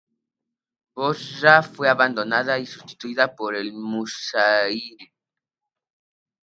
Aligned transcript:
Bosra 0.95 1.61
fue 1.61 1.87
abandonada 1.87 2.57
y 2.57 2.65
sustituida 2.65 3.35
por 3.35 3.53
el-Muzayrib. 3.55 4.97